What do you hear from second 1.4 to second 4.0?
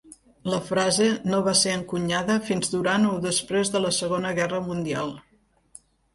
va ser encunyada fins durant o després de la